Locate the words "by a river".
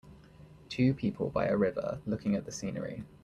1.29-2.01